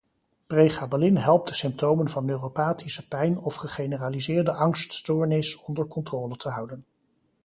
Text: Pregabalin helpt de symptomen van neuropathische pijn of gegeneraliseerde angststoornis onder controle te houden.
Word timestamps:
Pregabalin 0.47 1.17
helpt 1.17 1.47
de 1.47 1.53
symptomen 1.53 2.07
van 2.09 2.25
neuropathische 2.25 3.07
pijn 3.07 3.37
of 3.37 3.55
gegeneraliseerde 3.55 4.51
angststoornis 4.51 5.55
onder 5.55 5.87
controle 5.87 6.35
te 6.35 6.49
houden. 6.49 6.85